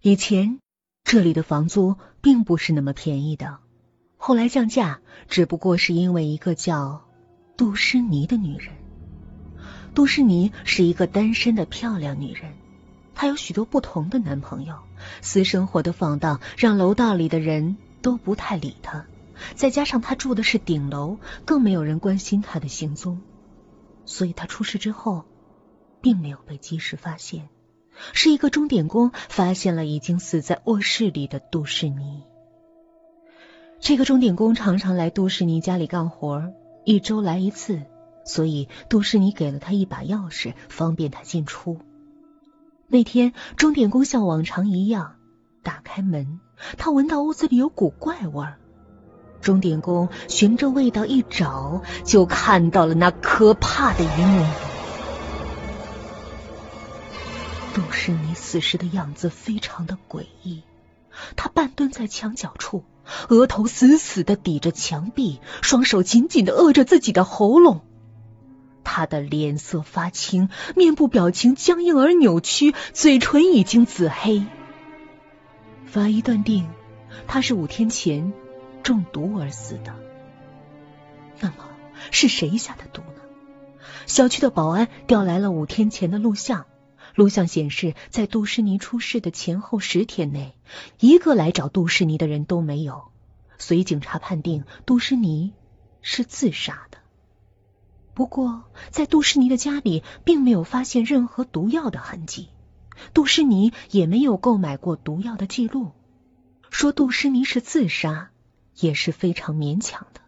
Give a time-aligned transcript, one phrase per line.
[0.00, 0.60] 以前
[1.02, 3.58] 这里的房租并不是那么便宜的，
[4.16, 7.04] 后来降价，只不过是因为一个叫
[7.56, 8.76] 杜诗妮的女人。
[9.96, 12.52] 杜诗妮是一个单身的漂亮女人，
[13.16, 14.76] 她有许多不同的男朋友，
[15.20, 19.04] 私生活的放荡让楼道里的人都不太理她。
[19.56, 23.20] 再加上她住的是顶楼，更没有人关心她的行踪，
[24.04, 25.24] 所以她出事之后
[26.00, 27.48] 并没有被及时发现。
[28.12, 32.22] 是一个钟点工发现了已经死在卧室里的杜诗妮。
[33.80, 36.52] 这个钟点工常常来杜诗妮家里干活，
[36.84, 37.82] 一周来一次，
[38.24, 41.78] 所以杜诗妮给了他一把钥匙，方便他进出。
[42.88, 45.16] 那天，钟点工像往常一样
[45.62, 46.40] 打开门，
[46.76, 48.58] 他闻到屋子里有股怪味儿。
[49.40, 54.67] 钟点工循着味道一找，就看到了那可怕的一幕。
[57.74, 60.62] 都是你死时的样子非常的诡异，
[61.36, 62.84] 他半蹲在墙角处，
[63.28, 67.82] 额头死死的抵着墙壁，双手紧紧的扼着自己的喉咙。
[68.84, 74.44] 他的脸色发青，面部表情僵硬而扭曲，嘴唇已经紫黑。
[75.86, 76.68] 法医断定
[77.26, 78.32] 他是五天前
[78.82, 79.94] 中毒而死的。
[81.40, 81.68] 那么
[82.10, 83.22] 是谁下的毒呢？
[84.06, 86.66] 小区的保安调来了五天前的录像。
[87.18, 90.54] 录像显示，在杜诗妮出事的前后十天内，
[91.00, 93.08] 一个来找杜诗妮的人都没有，
[93.58, 95.52] 所以警察判定杜诗妮
[96.00, 96.98] 是自杀的。
[98.14, 102.50] 不过，在杜诗妮的家里并没有发现任何毒药的痕迹，
[103.14, 105.90] 杜诗妮也没有购买过毒药的记录，
[106.70, 108.30] 说杜诗妮是自杀
[108.76, 110.20] 也是非常勉强的。